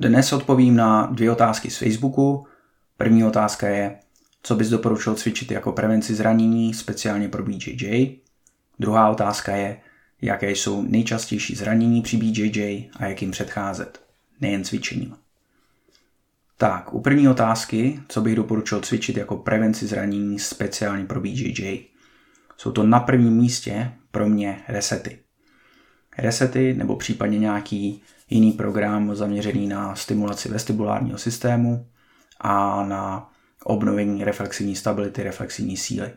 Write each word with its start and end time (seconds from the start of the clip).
Dnes 0.00 0.32
odpovím 0.32 0.76
na 0.76 1.06
dvě 1.06 1.30
otázky 1.30 1.70
z 1.70 1.76
Facebooku. 1.76 2.46
První 2.96 3.24
otázka 3.24 3.68
je, 3.68 3.98
co 4.42 4.54
bys 4.54 4.68
doporučil 4.68 5.14
cvičit 5.14 5.50
jako 5.50 5.72
prevenci 5.72 6.14
zranění, 6.14 6.74
speciálně 6.74 7.28
pro 7.28 7.42
BJJ. 7.42 8.16
Druhá 8.78 9.10
otázka 9.10 9.56
je, 9.56 9.76
jaké 10.22 10.50
jsou 10.50 10.82
nejčastější 10.82 11.54
zranění 11.54 12.02
při 12.02 12.16
BJJ 12.16 12.90
a 12.96 13.06
jak 13.06 13.22
jim 13.22 13.30
předcházet, 13.30 14.00
nejen 14.40 14.64
cvičením. 14.64 15.16
Tak, 16.56 16.94
u 16.94 17.00
první 17.00 17.28
otázky, 17.28 18.00
co 18.08 18.20
bych 18.20 18.36
doporučil 18.36 18.80
cvičit 18.80 19.16
jako 19.16 19.36
prevenci 19.36 19.86
zranění 19.86 20.38
speciálně 20.38 21.04
pro 21.04 21.20
BJJ. 21.20 21.84
Jsou 22.56 22.72
to 22.72 22.82
na 22.82 23.00
prvním 23.00 23.36
místě 23.36 23.92
pro 24.10 24.28
mě 24.28 24.62
resety. 24.68 25.18
Resety 26.18 26.74
nebo 26.74 26.96
případně 26.96 27.38
nějaký 27.38 28.02
jiný 28.30 28.52
program 28.52 29.14
zaměřený 29.14 29.66
na 29.66 29.94
stimulaci 29.94 30.48
vestibulárního 30.48 31.18
systému 31.18 31.86
a 32.40 32.84
na 32.84 33.30
obnovení 33.64 34.24
reflexivní 34.24 34.76
stability, 34.76 35.22
reflexivní 35.22 35.76
síly. 35.76 36.10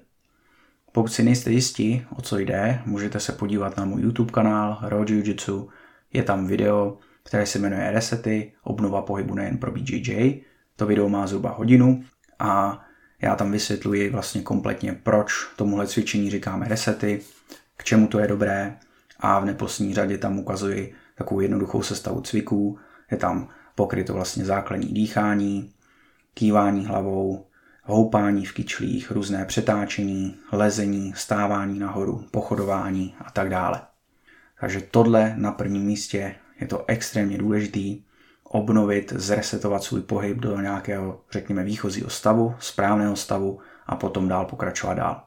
Pokud 0.92 1.08
si 1.08 1.24
nejste 1.24 1.52
jistí, 1.52 2.06
o 2.16 2.22
co 2.22 2.38
jde, 2.38 2.82
můžete 2.86 3.20
se 3.20 3.32
podívat 3.32 3.78
na 3.78 3.86
můj 3.86 4.02
YouTube 4.02 4.32
kanál 4.32 4.80
Raw 4.82 5.04
Jiu-Jitsu. 5.04 5.68
Je 6.14 6.24
tam 6.24 6.48
video, 6.48 6.98
které 7.24 7.46
se 7.46 7.60
jmenuje 7.60 7.92
Resety, 7.92 8.54
obnova 8.64 9.02
pohybu 9.02 9.36
nejen 9.36 9.58
pro 9.58 9.72
BJJ. 9.72 10.42
To 10.76 10.86
video 10.86 11.10
má 11.10 11.28
zhruba 11.28 11.52
hodinu 11.52 12.04
a 12.40 12.82
já 13.22 13.36
tam 13.36 13.52
vysvětluji 13.52 14.10
vlastně 14.10 14.42
kompletně, 14.42 14.94
proč 15.04 15.32
tomuhle 15.56 15.88
cvičení 15.88 16.32
říkáme 16.32 16.68
resety, 16.68 17.22
k 17.78 17.84
čemu 17.84 18.08
to 18.08 18.20
je 18.20 18.28
dobré 18.28 18.78
a 19.20 19.40
v 19.40 19.46
neposlední 19.46 19.94
řadě 19.94 20.18
tam 20.18 20.40
ukazuji 20.40 20.94
takovou 21.16 21.40
jednoduchou 21.40 21.84
sestavu 21.84 22.22
cviků. 22.22 22.80
Je 23.12 23.18
tam 23.18 23.50
pokryto 23.76 24.14
vlastně 24.14 24.46
základní 24.46 24.88
dýchání, 24.88 25.74
kývání 26.34 26.86
hlavou, 26.86 27.46
houpání 27.84 28.46
v 28.46 28.54
kyčlích, 28.54 29.12
různé 29.12 29.46
přetáčení, 29.46 30.36
lezení, 30.52 31.14
stávání 31.16 31.80
nahoru, 31.80 32.26
pochodování 32.32 33.16
a 33.20 33.32
tak 33.32 33.50
dále. 33.50 33.82
Takže 34.62 34.82
tohle 34.82 35.34
na 35.38 35.52
prvním 35.52 35.84
místě 35.84 36.36
je 36.60 36.68
to 36.68 36.86
extrémně 36.88 37.38
důležitý, 37.38 38.04
obnovit, 38.44 39.14
zresetovat 39.16 39.84
svůj 39.84 40.02
pohyb 40.02 40.38
do 40.38 40.62
nějakého, 40.62 41.22
řekněme, 41.32 41.64
výchozího 41.64 42.10
stavu, 42.10 42.56
správného 42.60 43.16
stavu 43.16 43.60
a 43.86 43.96
potom 43.96 44.28
dál 44.28 44.46
pokračovat 44.46 44.94
dál. 44.94 45.24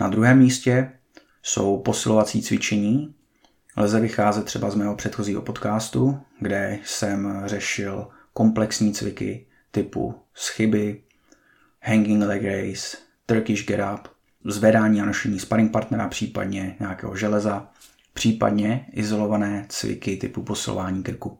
Na 0.00 0.08
druhém 0.08 0.38
místě 0.38 0.92
jsou 1.42 1.82
posilovací 1.82 2.42
cvičení. 2.42 3.14
Lze 3.76 4.00
vycházet 4.00 4.44
třeba 4.44 4.70
z 4.70 4.74
mého 4.74 4.96
předchozího 4.96 5.42
podcastu, 5.42 6.20
kde 6.40 6.78
jsem 6.84 7.42
řešil 7.44 8.08
komplexní 8.32 8.92
cviky 8.92 9.46
typu 9.70 10.14
schyby, 10.34 11.02
hanging 11.80 12.22
leg 12.24 12.42
race, 12.44 12.96
Turkish 13.26 13.66
get 13.66 13.80
up, 13.94 14.08
zvedání 14.44 15.00
a 15.00 15.04
nošení 15.04 15.40
sparring 15.40 15.72
partnera, 15.72 16.08
případně 16.08 16.76
nějakého 16.80 17.16
železa, 17.16 17.70
případně 18.12 18.86
izolované 18.92 19.66
cviky 19.68 20.16
typu 20.16 20.42
posilování 20.42 21.02
krku. 21.02 21.38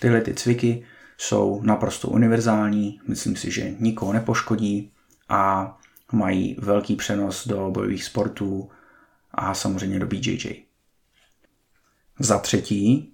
Tyhle 0.00 0.20
ty 0.20 0.34
cviky 0.34 0.84
jsou 1.18 1.62
naprosto 1.62 2.08
univerzální, 2.08 3.00
myslím 3.08 3.36
si, 3.36 3.50
že 3.50 3.74
nikoho 3.78 4.12
nepoškodí 4.12 4.92
a 5.28 5.72
mají 6.12 6.56
velký 6.58 6.96
přenos 6.96 7.48
do 7.48 7.70
bojových 7.70 8.04
sportů 8.04 8.70
a 9.30 9.54
samozřejmě 9.54 9.98
do 9.98 10.06
BJJ. 10.06 10.66
Za 12.18 12.38
třetí, 12.38 13.12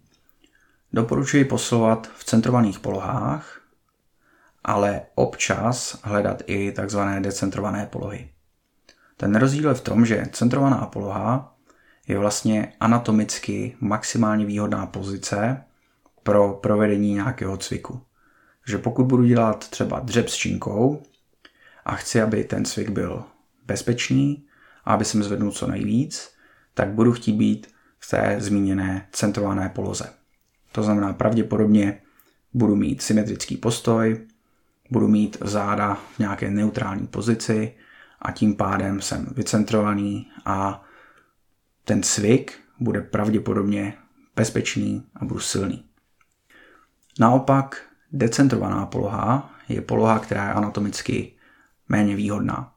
doporučuji 0.92 1.44
posilovat 1.44 2.10
v 2.16 2.24
centrovaných 2.24 2.78
polohách, 2.78 3.60
ale 4.64 5.02
občas 5.14 5.98
hledat 6.02 6.42
i 6.46 6.72
takzvané 6.72 7.20
decentrované 7.20 7.86
polohy. 7.86 8.28
Ten 9.16 9.34
rozdíl 9.34 9.68
je 9.68 9.74
v 9.74 9.80
tom, 9.80 10.06
že 10.06 10.26
centrovaná 10.32 10.86
poloha 10.86 11.56
je 12.08 12.18
vlastně 12.18 12.72
anatomicky 12.80 13.76
maximálně 13.80 14.46
výhodná 14.46 14.86
pozice 14.86 15.64
pro 16.22 16.52
provedení 16.52 17.14
nějakého 17.14 17.56
cviku. 17.56 18.02
Takže 18.64 18.78
pokud 18.78 19.04
budu 19.04 19.24
dělat 19.24 19.68
třeba 19.68 20.00
dřep 20.00 20.28
s 20.28 20.34
činkou 20.34 21.02
a 21.84 21.94
chci, 21.94 22.22
aby 22.22 22.44
ten 22.44 22.64
cvik 22.64 22.88
byl 22.88 23.24
bezpečný 23.66 24.44
a 24.84 24.94
aby 24.94 25.04
jsem 25.04 25.22
zvednul 25.22 25.52
co 25.52 25.66
nejvíc, 25.66 26.30
tak 26.74 26.88
budu 26.88 27.12
chtít 27.12 27.32
být 27.32 27.72
v 28.04 28.10
té 28.10 28.36
zmíněné 28.38 29.08
centrované 29.12 29.68
poloze. 29.68 30.12
To 30.72 30.82
znamená, 30.82 31.12
pravděpodobně 31.12 32.02
budu 32.54 32.76
mít 32.76 33.02
symetrický 33.02 33.56
postoj, 33.56 34.26
budu 34.90 35.08
mít 35.08 35.36
záda 35.40 35.94
v 35.94 36.18
nějaké 36.18 36.50
neutrální 36.50 37.06
pozici 37.06 37.74
a 38.22 38.32
tím 38.32 38.56
pádem 38.56 39.00
jsem 39.00 39.26
vycentrovaný 39.36 40.30
a 40.44 40.82
ten 41.84 42.02
cvik 42.02 42.58
bude 42.80 43.00
pravděpodobně 43.00 43.94
bezpečný 44.36 45.06
a 45.16 45.24
budu 45.24 45.40
silný. 45.40 45.84
Naopak 47.20 47.82
decentrovaná 48.12 48.86
poloha 48.86 49.54
je 49.68 49.80
poloha, 49.80 50.18
která 50.18 50.46
je 50.46 50.52
anatomicky 50.52 51.32
méně 51.88 52.16
výhodná. 52.16 52.72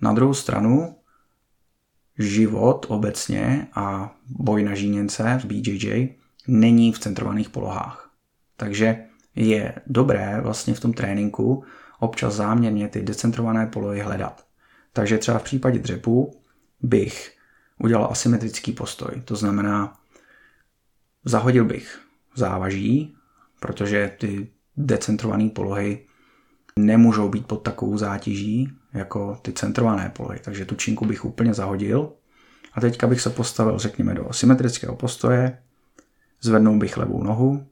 Na 0.00 0.12
druhou 0.12 0.34
stranu 0.34 0.96
život 2.20 2.86
obecně 2.88 3.66
a 3.74 4.14
boj 4.26 4.64
na 4.64 4.74
žíněnce 4.74 5.40
v 5.42 5.44
BJJ 5.44 6.14
není 6.48 6.92
v 6.92 6.98
centrovaných 6.98 7.50
polohách. 7.50 8.10
Takže 8.56 9.04
je 9.34 9.74
dobré 9.86 10.40
vlastně 10.40 10.74
v 10.74 10.80
tom 10.80 10.92
tréninku 10.92 11.64
občas 12.00 12.34
záměrně 12.34 12.88
ty 12.88 13.02
decentrované 13.02 13.66
polohy 13.66 14.00
hledat. 14.00 14.46
Takže 14.92 15.18
třeba 15.18 15.38
v 15.38 15.42
případě 15.42 15.78
dřepu 15.78 16.40
bych 16.82 17.36
udělal 17.78 18.08
asymetrický 18.10 18.72
postoj. 18.72 19.22
To 19.24 19.36
znamená, 19.36 19.98
zahodil 21.24 21.64
bych 21.64 22.00
závaží, 22.34 23.16
protože 23.60 24.12
ty 24.18 24.48
decentrované 24.76 25.48
polohy 25.48 26.06
nemůžou 26.76 27.28
být 27.28 27.46
pod 27.46 27.56
takovou 27.56 27.98
zátěží 27.98 28.72
jako 28.94 29.38
ty 29.42 29.52
centrované 29.52 30.12
polohy. 30.16 30.38
Takže 30.44 30.64
tu 30.64 30.74
činku 30.74 31.04
bych 31.04 31.24
úplně 31.24 31.54
zahodil. 31.54 32.12
A 32.72 32.80
teďka 32.80 33.06
bych 33.06 33.20
se 33.20 33.30
postavil, 33.30 33.78
řekněme, 33.78 34.14
do 34.14 34.30
asymetrického 34.30 34.96
postoje, 34.96 35.58
zvednul 36.40 36.78
bych 36.78 36.96
levou 36.96 37.22
nohu, 37.22 37.66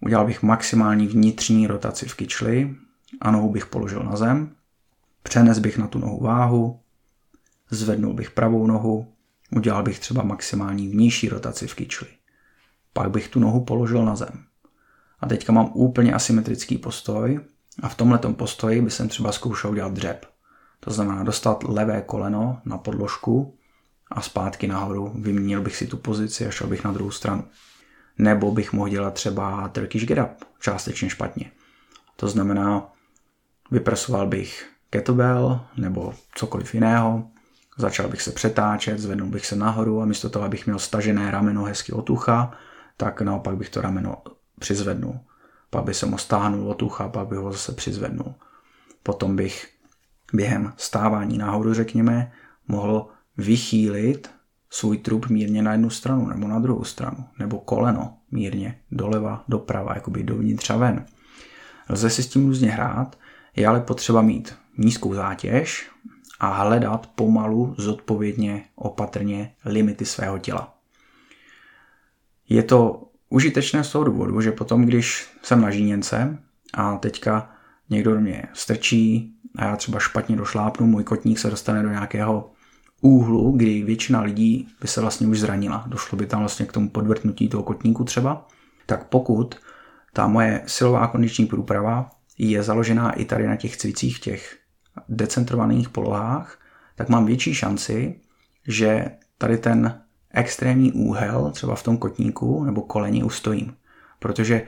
udělal 0.00 0.26
bych 0.26 0.42
maximální 0.42 1.06
vnitřní 1.06 1.66
rotaci 1.66 2.06
v 2.06 2.14
kyčli 2.14 2.74
a 3.20 3.30
nohu 3.30 3.50
bych 3.50 3.66
položil 3.66 4.02
na 4.02 4.16
zem, 4.16 4.54
přenes 5.22 5.58
bych 5.58 5.78
na 5.78 5.86
tu 5.86 5.98
nohu 5.98 6.20
váhu, 6.20 6.80
zvednul 7.70 8.14
bych 8.14 8.30
pravou 8.30 8.66
nohu, 8.66 9.12
udělal 9.56 9.82
bych 9.82 9.98
třeba 9.98 10.22
maximální 10.22 10.88
vnější 10.88 11.28
rotaci 11.28 11.66
v 11.66 11.74
kyčli. 11.74 12.06
Pak 12.92 13.10
bych 13.10 13.28
tu 13.28 13.40
nohu 13.40 13.64
položil 13.64 14.04
na 14.04 14.16
zem. 14.16 14.44
A 15.20 15.28
teďka 15.28 15.52
mám 15.52 15.70
úplně 15.74 16.14
asymetrický 16.14 16.78
postoj 16.78 17.40
a 17.82 17.88
v 17.88 17.94
tomhle 17.94 18.18
postoji 18.18 18.82
by 18.82 18.90
jsem 18.90 19.08
třeba 19.08 19.32
zkoušel 19.32 19.70
udělat 19.70 19.92
dřep. 19.92 20.26
To 20.80 20.90
znamená 20.90 21.22
dostat 21.22 21.64
levé 21.64 22.02
koleno 22.02 22.60
na 22.64 22.78
podložku 22.78 23.58
a 24.10 24.20
zpátky 24.20 24.66
nahoru. 24.66 25.12
Vyměnil 25.14 25.60
bych 25.60 25.76
si 25.76 25.86
tu 25.86 25.96
pozici 25.96 26.46
a 26.46 26.50
šel 26.50 26.66
bych 26.66 26.84
na 26.84 26.92
druhou 26.92 27.10
stranu. 27.10 27.44
Nebo 28.18 28.52
bych 28.52 28.72
mohl 28.72 28.88
dělat 28.88 29.14
třeba 29.14 29.68
Turkish 29.68 30.06
get 30.06 30.18
up, 30.18 30.44
částečně 30.60 31.10
špatně. 31.10 31.50
To 32.16 32.28
znamená, 32.28 32.92
vypresoval 33.70 34.26
bych 34.26 34.70
kettlebell 34.90 35.60
nebo 35.76 36.14
cokoliv 36.34 36.74
jiného, 36.74 37.28
začal 37.78 38.08
bych 38.08 38.22
se 38.22 38.32
přetáčet, 38.32 38.98
zvednul 38.98 39.28
bych 39.28 39.46
se 39.46 39.56
nahoru 39.56 40.02
a 40.02 40.04
místo 40.04 40.30
toho, 40.30 40.44
abych 40.44 40.66
měl 40.66 40.78
stažené 40.78 41.30
rameno 41.30 41.64
hezky 41.64 41.92
od 41.92 42.10
ucha, 42.10 42.52
tak 42.96 43.20
naopak 43.20 43.56
bych 43.56 43.70
to 43.70 43.80
rameno 43.80 44.22
přizvednul. 44.58 45.20
Pak 45.72 45.84
bych 45.84 45.96
se 45.96 46.06
ho 46.06 46.18
stáhnul 46.18 46.70
od 46.70 46.82
ucha, 46.82 47.08
pak 47.08 47.28
bych 47.28 47.38
ho 47.38 47.52
zase 47.52 47.72
přizvednul. 47.72 48.34
Potom 49.02 49.36
bych 49.36 49.68
během 50.32 50.72
stávání 50.76 51.38
nahoru, 51.38 51.74
řekněme, 51.74 52.32
mohl 52.68 53.08
vychýlit 53.36 54.30
svůj 54.70 54.98
trup 54.98 55.26
mírně 55.26 55.62
na 55.62 55.72
jednu 55.72 55.90
stranu 55.90 56.26
nebo 56.26 56.48
na 56.48 56.58
druhou 56.58 56.84
stranu, 56.84 57.24
nebo 57.38 57.58
koleno 57.58 58.16
mírně 58.30 58.80
doleva, 58.90 59.44
doprava, 59.48 59.94
jakoby 59.94 60.22
dovnitř 60.22 60.70
a 60.70 60.76
ven. 60.76 61.06
Lze 61.88 62.10
si 62.10 62.22
s 62.22 62.28
tím 62.28 62.46
různě 62.46 62.70
hrát, 62.70 63.18
je 63.56 63.66
ale 63.66 63.80
potřeba 63.80 64.22
mít 64.22 64.56
nízkou 64.78 65.14
zátěž 65.14 65.90
a 66.40 66.62
hledat 66.62 67.06
pomalu, 67.06 67.74
zodpovědně, 67.78 68.64
opatrně 68.74 69.54
limity 69.64 70.04
svého 70.04 70.38
těla. 70.38 70.74
Je 72.48 72.62
to 72.62 73.08
užitečné 73.32 73.84
z 73.84 73.92
toho 73.92 74.04
důvodu, 74.04 74.40
že 74.40 74.52
potom, 74.52 74.84
když 74.84 75.28
jsem 75.42 75.60
na 75.60 75.70
žíněnce 75.70 76.38
a 76.74 76.96
teďka 76.96 77.50
někdo 77.90 78.14
do 78.14 78.20
mě 78.20 78.44
strčí 78.52 79.34
a 79.56 79.64
já 79.64 79.76
třeba 79.76 79.98
špatně 79.98 80.36
došlápnu, 80.36 80.86
můj 80.86 81.04
kotník 81.04 81.38
se 81.38 81.50
dostane 81.50 81.82
do 81.82 81.88
nějakého 81.88 82.52
úhlu, 83.00 83.52
kdy 83.52 83.82
většina 83.82 84.20
lidí 84.20 84.68
by 84.80 84.88
se 84.88 85.00
vlastně 85.00 85.26
už 85.26 85.40
zranila. 85.40 85.84
Došlo 85.86 86.18
by 86.18 86.26
tam 86.26 86.40
vlastně 86.40 86.66
k 86.66 86.72
tomu 86.72 86.88
podvrtnutí 86.88 87.48
toho 87.48 87.62
kotníku 87.62 88.04
třeba. 88.04 88.48
tak 88.86 89.04
pokud 89.08 89.54
ta 90.12 90.26
moje 90.26 90.62
silová 90.66 91.06
kondiční 91.06 91.46
průprava 91.46 92.10
je 92.38 92.62
založená 92.62 93.12
i 93.12 93.24
tady 93.24 93.46
na 93.46 93.56
těch 93.56 93.76
cvicích, 93.76 94.20
těch 94.20 94.58
decentrovaných 95.08 95.88
polohách, 95.88 96.58
tak 96.94 97.08
mám 97.08 97.26
větší 97.26 97.54
šanci, 97.54 98.20
že 98.68 99.10
tady 99.38 99.58
ten 99.58 100.02
extrémní 100.32 100.92
úhel, 100.92 101.50
třeba 101.50 101.74
v 101.74 101.82
tom 101.82 101.96
kotníku 101.96 102.64
nebo 102.64 102.82
koleni, 102.82 103.22
ustojím. 103.22 103.74
Protože 104.18 104.66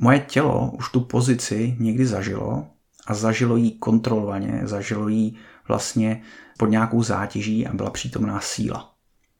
moje 0.00 0.18
tělo 0.18 0.70
už 0.70 0.90
tu 0.90 1.00
pozici 1.00 1.76
někdy 1.78 2.06
zažilo 2.06 2.66
a 3.06 3.14
zažilo 3.14 3.56
ji 3.56 3.70
kontrolovaně, 3.70 4.60
zažilo 4.64 5.08
ji 5.08 5.34
vlastně 5.68 6.22
pod 6.58 6.66
nějakou 6.66 7.02
zátěží 7.02 7.66
a 7.66 7.74
byla 7.74 7.90
přítomná 7.90 8.40
síla. 8.40 8.94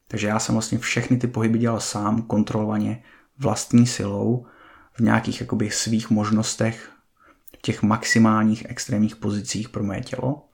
Takže 0.09 0.27
já 0.27 0.39
jsem 0.39 0.55
vlastně 0.55 0.79
všechny 0.79 1.17
ty 1.17 1.27
pohyby 1.27 1.59
dělal 1.59 1.81
sám, 1.81 2.23
kontrolovaně, 2.23 3.03
vlastní 3.39 3.87
silou, 3.87 4.47
v 4.93 5.01
nějakých 5.01 5.41
jakoby 5.41 5.71
svých 5.71 6.11
možnostech, 6.11 6.91
v 7.59 7.62
těch 7.62 7.83
maximálních 7.83 8.67
extrémních 8.69 9.17
pozicích 9.17 9.69
pro 9.69 9.85
moje 9.85 10.01
tělo. 10.01 10.48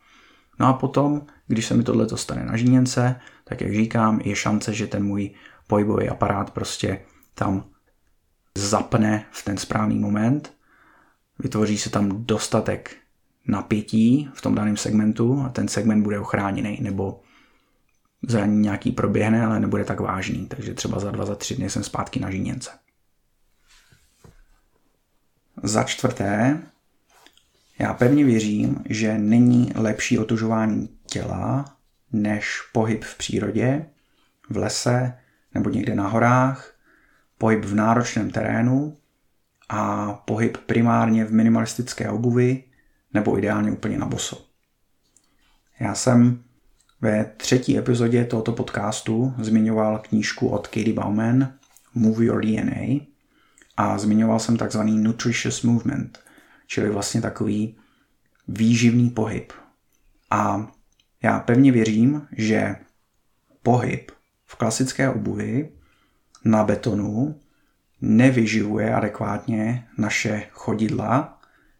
No 0.59 0.67
a 0.67 0.73
potom, 0.73 1.23
když 1.47 1.67
se 1.67 1.75
mi 1.75 1.83
tohle 1.83 2.07
stane 2.15 2.45
na 2.45 2.57
žíněnce, 2.57 3.21
tak 3.45 3.61
jak 3.61 3.75
říkám, 3.75 4.21
je 4.25 4.37
šance, 4.37 4.73
že 4.73 4.87
ten 4.87 5.05
můj 5.05 5.31
pohybový 5.67 6.09
aparát 6.09 6.51
prostě 6.51 7.01
tam 7.35 7.65
zapne 8.59 9.27
v 9.31 9.45
ten 9.45 9.57
správný 9.57 9.99
moment, 9.99 10.53
vytvoří 11.39 11.79
se 11.79 11.91
tam 11.91 12.25
dostatek 12.25 12.97
napětí 13.47 14.31
v 14.35 14.41
tom 14.41 14.55
daném 14.55 14.77
segmentu 14.77 15.43
a 15.47 15.49
ten 15.49 15.69
segment 15.69 16.03
bude 16.03 16.21
ochráněný, 16.21 16.79
nebo 16.81 17.21
zranění 18.29 18.61
nějaký 18.61 18.93
proběhne, 18.93 19.47
ale 19.47 19.61
nebude 19.61 19.85
tak 19.85 20.01
vážný, 20.01 20.47
takže 20.47 20.75
třeba 20.75 21.01
za 21.01 21.11
dva, 21.11 21.27
za 21.27 21.35
tři 21.35 21.57
dny 21.57 21.71
jsem 21.71 21.85
zpátky 21.85 22.21
na 22.21 22.31
žíněnce. 22.31 22.71
Za 25.63 25.83
čtvrté, 25.83 26.63
já 27.79 27.95
pevně 27.95 28.25
věřím, 28.25 28.85
že 28.89 29.19
není 29.19 29.73
lepší 29.75 30.19
otužování 30.19 30.89
těla 31.07 31.77
než 32.13 32.61
pohyb 32.73 33.05
v 33.05 33.19
přírodě, 33.19 33.87
v 34.51 34.57
lese 34.57 35.19
nebo 35.55 35.71
někde 35.71 35.95
na 35.95 36.09
horách, 36.09 36.75
pohyb 37.39 37.65
v 37.65 37.75
náročném 37.75 38.31
terénu 38.31 38.97
a 39.69 40.13
pohyb 40.13 40.57
primárně 40.57 41.25
v 41.25 41.33
minimalistické 41.33 42.11
obuvi 42.11 42.65
nebo 43.15 43.39
ideálně 43.39 43.73
úplně 43.73 43.99
na 43.99 44.07
boso. 44.07 44.47
Já 45.81 45.95
jsem 45.95 46.43
ve 47.01 47.25
třetí 47.25 47.79
epizodě 47.79 48.25
tohoto 48.25 48.53
podcastu 48.53 49.35
zmiňoval 49.39 49.99
knížku 49.99 50.49
od 50.49 50.69
Katie 50.69 50.95
Bauman 50.95 51.53
Move 51.95 52.25
Your 52.25 52.45
DNA 52.45 53.01
a 53.77 53.99
zmiňoval 53.99 54.39
jsem 54.39 54.57
takzvaný 54.57 54.99
nutritious 54.99 55.63
movement, 55.63 56.19
čili 56.75 56.91
vlastně 56.91 57.21
takový 57.21 57.77
výživný 58.49 59.11
pohyb. 59.11 59.53
A 60.31 60.67
já 61.23 61.41
pevně 61.41 61.73
věřím, 61.73 62.27
že 62.33 62.77
pohyb 63.63 64.11
v 64.45 64.57
klasické 64.57 65.11
obuvi 65.11 65.73
na 66.45 66.65
betonu 66.65 67.41
nevyživuje 68.01 68.95
adekvátně 68.95 69.87
naše 69.99 70.43
chodidla 70.51 71.39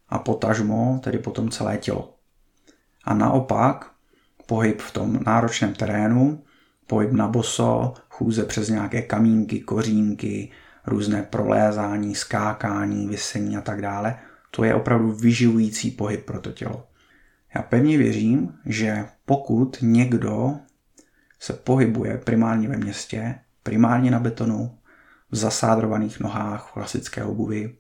a 0.09 0.19
potažmo, 0.19 1.01
tedy 1.05 1.19
potom 1.19 1.51
celé 1.51 1.79
tělo. 1.79 2.15
A 3.05 3.15
naopak 3.15 3.91
pohyb 4.47 4.81
v 4.81 4.91
tom 4.93 5.21
náročném 5.27 5.75
terénu, 5.75 6.45
pohyb 6.87 7.13
na 7.13 7.29
boso, 7.29 7.95
chůze 8.09 8.45
přes 8.45 8.69
nějaké 8.69 9.03
kamínky, 9.03 9.61
kořínky, 9.61 10.51
různé 10.87 11.23
prolézání, 11.23 12.15
skákání, 12.15 13.09
vysení 13.09 13.57
a 13.57 13.61
tak 13.61 13.83
dále, 13.83 14.19
to 14.57 14.65
je 14.65 14.75
opravdu 14.75 15.13
vyživující 15.13 15.91
pohyb 15.91 16.25
pro 16.25 16.41
to 16.41 16.53
tělo. 16.53 16.87
Já 17.55 17.63
pevně 17.63 17.99
věřím, 17.99 18.55
že 18.67 19.05
pokud 19.25 19.79
někdo 19.83 20.57
se 21.41 21.53
pohybuje 21.53 22.19
primárně 22.19 22.69
ve 22.69 22.77
městě, 22.77 23.39
primárně 23.63 24.11
na 24.11 24.19
betonu, 24.19 24.79
v 25.31 25.37
zasádrovaných 25.37 26.21
nohách, 26.21 26.69
v 26.69 26.73
klasické 26.73 27.25
obuvi, 27.25 27.77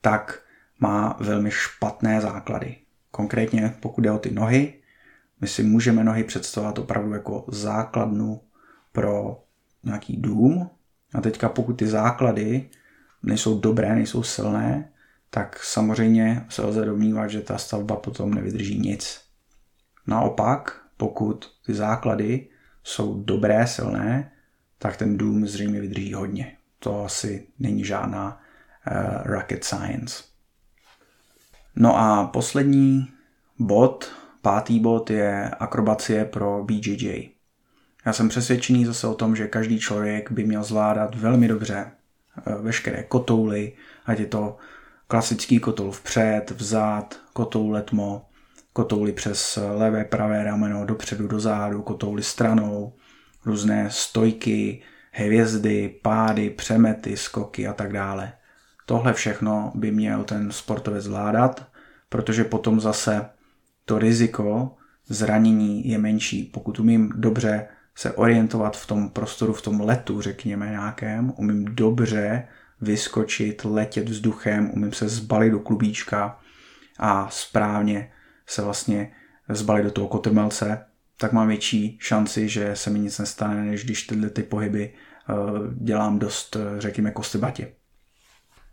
tak 0.00 0.42
má 0.80 1.16
velmi 1.20 1.50
špatné 1.50 2.20
základy. 2.20 2.76
Konkrétně 3.10 3.74
pokud 3.80 4.00
jde 4.00 4.10
o 4.10 4.18
ty 4.18 4.30
nohy, 4.30 4.74
my 5.40 5.48
si 5.48 5.62
můžeme 5.62 6.04
nohy 6.04 6.24
představovat 6.24 6.78
opravdu 6.78 7.12
jako 7.12 7.44
základnu 7.48 8.40
pro 8.92 9.42
nějaký 9.84 10.16
dům. 10.16 10.70
A 11.14 11.20
teďka 11.20 11.48
pokud 11.48 11.72
ty 11.72 11.86
základy 11.86 12.70
nejsou 13.22 13.60
dobré, 13.60 13.94
nejsou 13.94 14.22
silné, 14.22 14.92
tak 15.30 15.64
samozřejmě 15.64 16.46
se 16.48 16.62
lze 16.62 16.84
domnívat, 16.84 17.30
že 17.30 17.40
ta 17.40 17.58
stavba 17.58 17.96
potom 17.96 18.34
nevydrží 18.34 18.78
nic. 18.78 19.20
Naopak, 20.06 20.80
pokud 20.96 21.50
ty 21.66 21.74
základy 21.74 22.48
jsou 22.84 23.22
dobré, 23.22 23.66
silné, 23.66 24.32
tak 24.78 24.96
ten 24.96 25.18
dům 25.18 25.46
zřejmě 25.46 25.80
vydrží 25.80 26.14
hodně. 26.14 26.56
To 26.78 27.04
asi 27.04 27.48
není 27.58 27.84
žádná 27.84 28.40
uh, 28.90 29.22
rocket 29.24 29.64
science. 29.64 30.22
No 31.76 31.98
a 31.98 32.24
poslední 32.26 33.08
bod, 33.58 34.12
pátý 34.42 34.80
bod 34.80 35.10
je 35.10 35.50
akrobacie 35.50 36.24
pro 36.24 36.64
BJJ. 36.64 37.30
Já 38.06 38.12
jsem 38.12 38.28
přesvědčený 38.28 38.84
zase 38.84 39.06
o 39.06 39.14
tom, 39.14 39.36
že 39.36 39.48
každý 39.48 39.78
člověk 39.78 40.32
by 40.32 40.44
měl 40.44 40.64
zvládat 40.64 41.14
velmi 41.14 41.48
dobře 41.48 41.90
eh, 42.46 42.54
veškeré 42.62 43.02
kotouly, 43.02 43.72
ať 44.06 44.18
je 44.18 44.26
to 44.26 44.56
klasický 45.08 45.60
kotoul 45.60 45.92
vpřed, 45.92 46.50
vzad, 46.50 47.20
kotoul 47.32 47.72
letmo, 47.72 48.26
kotouly 48.72 49.12
přes 49.12 49.58
levé, 49.76 50.04
pravé 50.04 50.44
rameno, 50.44 50.86
dopředu, 50.86 51.28
dozadu, 51.28 51.82
kotouly 51.82 52.22
stranou, 52.22 52.92
různé 53.46 53.90
stojky, 53.90 54.82
hvězdy, 55.10 55.98
pády, 56.02 56.50
přemety, 56.50 57.16
skoky 57.16 57.68
a 57.68 57.72
tak 57.72 57.92
dále. 57.92 58.32
Tohle 58.86 59.12
všechno 59.12 59.72
by 59.74 59.90
měl 59.90 60.24
ten 60.24 60.50
sportovec 60.50 61.04
zvládat, 61.04 61.66
protože 62.08 62.44
potom 62.44 62.80
zase 62.80 63.26
to 63.84 63.98
riziko 63.98 64.74
zranění 65.08 65.88
je 65.88 65.98
menší. 65.98 66.44
Pokud 66.44 66.78
umím 66.78 67.12
dobře 67.16 67.68
se 67.94 68.12
orientovat 68.12 68.76
v 68.76 68.86
tom 68.86 69.08
prostoru, 69.08 69.52
v 69.52 69.62
tom 69.62 69.80
letu, 69.80 70.20
řekněme 70.20 70.66
nějakém, 70.70 71.32
umím 71.36 71.64
dobře 71.64 72.48
vyskočit, 72.80 73.64
letět 73.64 74.08
vzduchem, 74.08 74.70
umím 74.70 74.92
se 74.92 75.08
zbalit 75.08 75.52
do 75.52 75.58
klubíčka 75.58 76.40
a 76.98 77.30
správně 77.30 78.12
se 78.46 78.62
vlastně 78.62 79.12
zbalit 79.48 79.84
do 79.84 79.90
toho 79.90 80.08
kotrmelce, 80.08 80.84
tak 81.18 81.32
mám 81.32 81.48
větší 81.48 81.98
šanci, 82.00 82.48
že 82.48 82.76
se 82.76 82.90
mi 82.90 82.98
nic 82.98 83.18
nestane, 83.18 83.64
než 83.64 83.84
když 83.84 84.02
tyhle 84.02 84.30
ty 84.30 84.42
pohyby 84.42 84.92
eh, 84.94 85.34
dělám 85.80 86.18
dost, 86.18 86.56
eh, 86.56 86.80
řekněme, 86.80 87.10
kostybatě. 87.10 87.72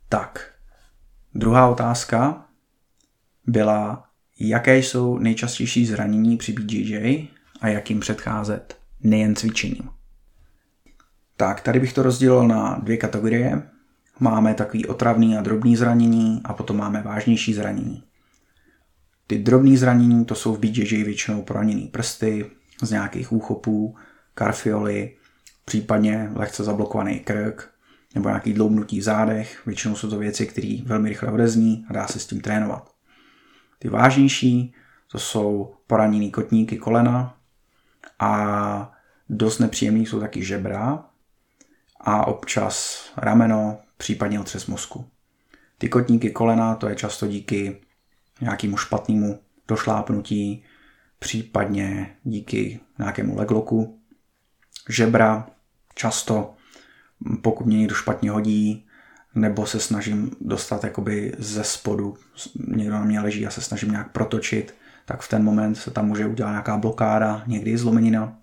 Tak, 0.10 0.52
druhá 1.36 1.68
otázka 1.68 2.46
byla, 3.48 4.10
jaké 4.40 4.78
jsou 4.78 5.18
nejčastější 5.18 5.86
zranění 5.86 6.38
při 6.38 6.54
BJJ 6.54 7.28
a 7.62 7.68
jak 7.68 7.90
jim 7.90 8.00
předcházet 8.00 8.78
nejen 9.00 9.36
cvičením. 9.36 9.90
Tak, 11.38 11.62
tady 11.62 11.80
bych 11.80 11.94
to 11.94 12.04
rozdělil 12.04 12.48
na 12.48 12.80
dvě 12.84 12.98
kategorie. 12.98 13.62
Máme 14.20 14.54
takový 14.54 14.86
otravný 14.86 15.38
a 15.38 15.42
drobný 15.42 15.76
zranění 15.76 16.42
a 16.44 16.54
potom 16.54 16.78
máme 16.78 17.02
vážnější 17.02 17.54
zranění. 17.54 18.04
Ty 19.28 19.40
drobné 19.40 19.78
zranění 19.78 20.26
to 20.26 20.36
jsou 20.36 20.56
v 20.56 20.60
BJJ 20.60 21.04
většinou 21.04 21.42
poraněný 21.42 21.88
prsty 21.88 22.52
z 22.82 22.92
nějakých 22.92 23.32
úchopů, 23.32 23.96
karfioly, 24.34 25.16
případně 25.66 26.32
lehce 26.36 26.64
zablokovaný 26.64 27.20
krk 27.20 27.72
nebo 28.16 28.30
nějaký 28.30 28.54
dloubnutí 28.54 29.00
v 29.00 29.04
zádech. 29.04 29.66
Většinou 29.66 29.96
jsou 29.96 30.10
to 30.10 30.18
věci, 30.20 30.48
které 30.48 30.78
velmi 30.86 31.10
rychle 31.10 31.32
odezní 31.32 31.86
a 31.90 31.94
dá 31.94 32.08
se 32.08 32.20
s 32.20 32.28
tím 32.28 32.42
trénovat. 32.42 32.92
Ty 33.80 33.90
vážnější 33.90 34.74
to 35.12 35.20
jsou 35.20 35.76
poraněný 35.88 36.32
kotníky 36.32 36.78
kolena 36.78 37.38
a 38.20 38.92
dost 39.30 39.60
nepříjemný 39.60 40.06
jsou 40.06 40.20
taky 40.20 40.44
žebra 40.44 41.06
a 42.00 42.28
občas 42.28 43.06
rameno, 43.18 43.78
případně 43.98 44.40
otřes 44.40 44.66
mozku. 44.66 45.06
Ty 45.78 45.90
kotníky 45.90 46.30
kolena 46.30 46.76
to 46.76 46.90
je 46.90 46.96
často 46.96 47.28
díky 47.28 47.82
nějakému 48.42 48.78
špatnému 48.78 49.40
došlápnutí, 49.68 50.64
případně 51.20 52.16
díky 52.24 52.80
nějakému 53.00 53.38
legloku. 53.38 54.00
Žebra 54.90 55.48
často, 55.96 56.54
pokud 57.42 57.66
mě 57.66 57.78
někdo 57.78 57.96
špatně 57.96 58.32
hodí, 58.32 58.88
nebo 59.36 59.66
se 59.66 59.80
snažím 59.80 60.32
dostat 60.42 60.84
jakoby 60.84 61.34
ze 61.38 61.64
spodu, 61.64 62.18
někdo 62.68 62.94
na 62.94 63.04
mě 63.04 63.20
leží 63.20 63.48
a 63.48 63.50
se 63.50 63.62
snažím 63.62 63.92
nějak 63.92 64.12
protočit, 64.12 64.76
tak 65.06 65.22
v 65.22 65.30
ten 65.30 65.44
moment 65.44 65.76
se 65.76 65.92
tam 65.92 66.08
může 66.08 66.28
udělat 66.28 66.50
nějaká 66.50 66.78
blokáda, 66.78 67.44
někdy 67.48 67.78
zlomenina. 67.78 68.38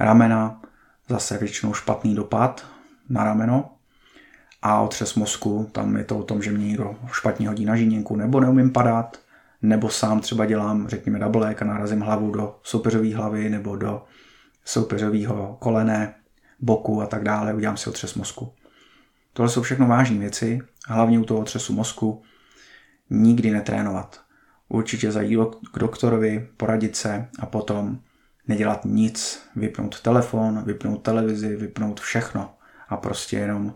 Ramena, 0.00 0.62
zase 1.08 1.38
většinou 1.38 1.74
špatný 1.74 2.14
dopad 2.14 2.66
na 3.08 3.24
rameno. 3.24 3.75
A 4.66 4.80
otřes 4.80 5.14
mozku, 5.14 5.68
tam 5.72 5.96
je 5.96 6.04
to 6.04 6.18
o 6.18 6.22
tom, 6.22 6.42
že 6.42 6.52
mě 6.52 6.66
někdo 6.66 6.96
špatně 7.12 7.48
hodí 7.48 7.64
na 7.64 7.76
žíněnku, 7.76 8.16
nebo 8.16 8.40
neumím 8.40 8.72
padat, 8.72 9.20
nebo 9.62 9.90
sám 9.90 10.20
třeba 10.20 10.46
dělám, 10.46 10.88
řekněme, 10.88 11.18
double 11.18 11.54
a 11.54 11.64
narazím 11.64 12.00
hlavu 12.00 12.30
do 12.30 12.58
soupeřové 12.62 13.14
hlavy 13.14 13.50
nebo 13.50 13.76
do 13.76 14.04
soupeřového 14.64 15.56
kolene, 15.60 16.14
boku 16.60 17.02
a 17.02 17.06
tak 17.06 17.24
dále, 17.24 17.54
udělám 17.54 17.76
si 17.76 17.90
otřes 17.90 18.14
mozku. 18.14 18.52
Tohle 19.32 19.50
jsou 19.50 19.62
všechno 19.62 19.86
vážné 19.86 20.18
věci, 20.18 20.60
hlavně 20.86 21.18
u 21.18 21.24
toho 21.24 21.40
otřesu 21.40 21.72
mozku 21.72 22.22
nikdy 23.10 23.50
netrénovat. 23.50 24.20
Určitě 24.68 25.12
zajít 25.12 25.40
k 25.72 25.78
doktorovi, 25.78 26.48
poradit 26.56 26.96
se 26.96 27.28
a 27.38 27.46
potom 27.46 27.98
nedělat 28.48 28.84
nic, 28.84 29.42
vypnout 29.56 30.00
telefon, 30.00 30.62
vypnout 30.64 31.02
televizi, 31.02 31.56
vypnout 31.56 32.00
všechno 32.00 32.54
a 32.88 32.96
prostě 32.96 33.36
jenom 33.36 33.74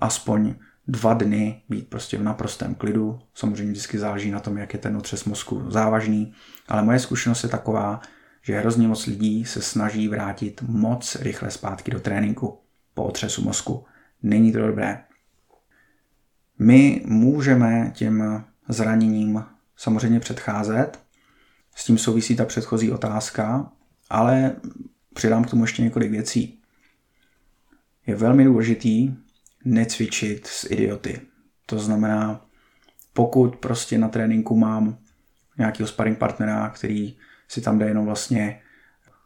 aspoň 0.00 0.54
dva 0.88 1.14
dny 1.14 1.62
být 1.68 1.88
prostě 1.88 2.18
v 2.18 2.22
naprostém 2.22 2.74
klidu. 2.74 3.18
Samozřejmě 3.34 3.72
vždycky 3.72 3.98
záleží 3.98 4.30
na 4.30 4.40
tom, 4.40 4.58
jak 4.58 4.72
je 4.72 4.78
ten 4.78 4.96
otřes 4.96 5.24
mozku 5.24 5.70
závažný, 5.70 6.32
ale 6.68 6.82
moje 6.82 6.98
zkušenost 6.98 7.42
je 7.42 7.48
taková, 7.48 8.00
že 8.42 8.58
hrozně 8.58 8.88
moc 8.88 9.06
lidí 9.06 9.44
se 9.44 9.62
snaží 9.62 10.08
vrátit 10.08 10.62
moc 10.62 11.16
rychle 11.20 11.50
zpátky 11.50 11.90
do 11.90 12.00
tréninku 12.00 12.58
po 12.94 13.04
otřesu 13.04 13.42
mozku. 13.42 13.84
Není 14.22 14.52
to 14.52 14.66
dobré. 14.66 15.04
My 16.58 17.02
můžeme 17.04 17.90
těm 17.94 18.44
zraněním 18.68 19.44
samozřejmě 19.76 20.20
předcházet, 20.20 20.98
s 21.76 21.84
tím 21.84 21.98
souvisí 21.98 22.36
ta 22.36 22.44
předchozí 22.44 22.92
otázka, 22.92 23.72
ale 24.10 24.56
přidám 25.14 25.44
k 25.44 25.50
tomu 25.50 25.64
ještě 25.64 25.82
několik 25.82 26.10
věcí. 26.10 26.60
Je 28.06 28.14
velmi 28.16 28.44
důležitý 28.44 29.14
necvičit 29.64 30.46
s 30.46 30.70
idioty. 30.70 31.20
To 31.66 31.78
znamená, 31.78 32.46
pokud 33.12 33.56
prostě 33.56 33.98
na 33.98 34.08
tréninku 34.08 34.56
mám 34.56 34.98
nějakého 35.58 35.86
sparring 35.86 36.18
partnera, 36.18 36.70
který 36.70 37.16
si 37.48 37.60
tam 37.60 37.78
jde 37.78 37.86
jenom 37.86 38.06
vlastně 38.06 38.62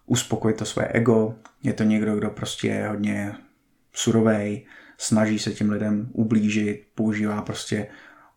uspokojit 0.07 0.57
to 0.57 0.65
své 0.65 0.87
ego, 0.87 1.35
je 1.63 1.73
to 1.73 1.85
někdo, 1.85 2.17
kdo 2.17 2.31
prostě 2.31 2.69
je 2.69 2.89
hodně 2.89 3.35
surovej, 3.93 4.67
snaží 4.99 5.39
se 5.39 5.53
těm 5.53 5.71
lidem 5.71 6.09
ublížit, 6.13 6.87
používá 6.95 7.43
prostě 7.43 7.87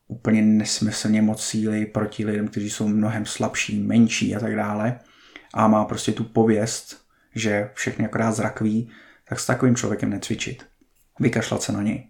úplně 0.08 0.42
nesmyslně 0.42 1.22
moc 1.22 1.46
síly 1.46 1.86
proti 1.86 2.26
lidem, 2.26 2.48
kteří 2.48 2.70
jsou 2.70 2.88
mnohem 2.88 3.26
slabší, 3.26 3.80
menší 3.80 4.36
a 4.36 4.40
tak 4.40 4.56
dále 4.56 5.00
a 5.54 5.68
má 5.68 5.86
prostě 5.86 6.12
tu 6.12 6.24
pověst, 6.24 7.02
že 7.36 7.70
všechny 7.74 8.06
akorát 8.06 8.32
zrakví, 8.32 8.92
tak 9.30 9.40
s 9.40 9.46
takovým 9.46 9.76
člověkem 9.76 10.10
necvičit. 10.10 10.69
Vykašlat 11.20 11.62
se 11.62 11.72
na 11.72 11.84
něj. 11.84 12.08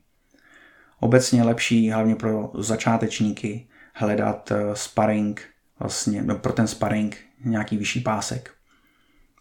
Obecně 1.00 1.44
lepší, 1.44 1.92
hlavně 1.92 2.16
pro 2.16 2.52
začátečníky, 2.58 3.68
hledat 3.94 4.52
eh, 4.52 4.76
sparring, 4.76 5.42
vlastně 5.80 6.22
no, 6.22 6.36
pro 6.36 6.54
ten 6.54 6.68
sparring 6.68 7.18
nějaký 7.46 7.78
vyšší 7.78 8.00
pásek. 8.00 8.52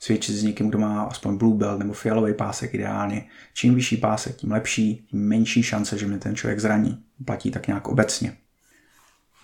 Cvičit 0.01 0.35
s 0.35 0.43
někým, 0.43 0.69
kdo 0.69 0.79
má 0.79 1.03
aspoň 1.03 1.37
blue 1.37 1.57
belt 1.57 1.79
nebo 1.79 1.93
fialový 1.93 2.35
pásek 2.35 2.75
ideálně. 2.75 3.25
Čím 3.55 3.75
vyšší 3.75 3.97
pásek, 3.97 4.37
tím 4.37 4.53
lepší, 4.53 5.07
tím 5.11 5.29
menší 5.29 5.63
šance, 5.63 5.99
že 5.99 6.07
mě 6.07 6.19
ten 6.19 6.37
člověk 6.37 6.61
zraní. 6.61 7.05
Platí 7.25 7.51
tak 7.51 7.67
nějak 7.67 7.89
obecně. 7.89 8.37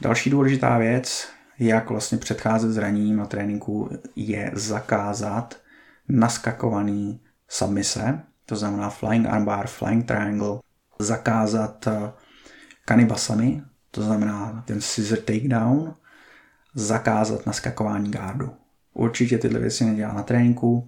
Další 0.00 0.30
důležitá 0.30 0.78
věc, 0.78 1.28
jak 1.58 1.90
vlastně 1.90 2.18
předcházet 2.18 2.70
zraněním 2.70 3.16
na 3.16 3.26
tréninku, 3.26 3.90
je 4.16 4.50
zakázat 4.54 5.60
naskakovaný 6.08 7.20
submise, 7.48 8.22
to 8.46 8.56
znamená 8.56 8.90
flying 8.90 9.26
armbar, 9.26 9.66
flying 9.66 10.06
triangle, 10.06 10.58
zakázat 10.98 11.86
eh, 11.86 12.12
to 13.90 14.02
znamená 14.02 14.64
ten 14.66 14.80
scissor 14.80 15.18
takedown, 15.18 15.94
zakázat 16.74 17.46
naskakování 17.46 18.10
gardu. 18.10 18.50
Určitě 18.94 19.38
tyhle 19.38 19.60
věci 19.60 19.84
nedělá 19.84 20.12
na 20.12 20.22
tréninku, 20.22 20.86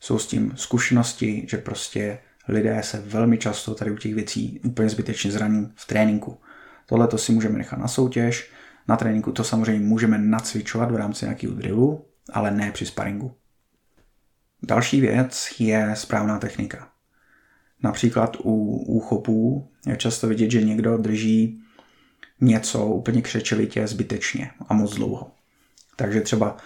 jsou 0.00 0.18
s 0.18 0.26
tím 0.26 0.52
zkušenosti, 0.56 1.46
že 1.48 1.56
prostě 1.56 2.18
lidé 2.48 2.82
se 2.82 3.00
velmi 3.00 3.38
často 3.38 3.74
tady 3.74 3.90
u 3.90 3.96
těch 3.96 4.14
věcí 4.14 4.60
úplně 4.64 4.88
zbytečně 4.88 5.32
zraní 5.32 5.72
v 5.74 5.86
tréninku. 5.86 6.40
Tohle 6.86 7.08
to 7.08 7.18
si 7.18 7.32
můžeme 7.32 7.58
nechat 7.58 7.78
na 7.78 7.88
soutěž, 7.88 8.52
na 8.88 8.96
tréninku 8.96 9.32
to 9.32 9.44
samozřejmě 9.44 9.86
můžeme 9.86 10.18
nacvičovat 10.18 10.90
v 10.90 10.96
rámci 10.96 11.24
nějakého 11.24 11.54
drillu, 11.54 12.06
ale 12.32 12.50
ne 12.50 12.72
při 12.72 12.86
sparingu. 12.86 13.36
Další 14.62 15.00
věc 15.00 15.48
je 15.58 15.90
správná 15.94 16.38
technika. 16.38 16.88
Například 17.82 18.36
u 18.42 18.76
úchopů 18.76 19.68
je 19.86 19.96
často 19.96 20.28
vidět, 20.28 20.50
že 20.50 20.62
někdo 20.62 20.96
drží 20.96 21.62
něco 22.40 22.86
úplně 22.86 23.22
křečelitě 23.22 23.86
zbytečně 23.86 24.50
a 24.68 24.74
moc 24.74 24.94
dlouho. 24.94 25.30
Takže 25.96 26.20
třeba 26.20 26.56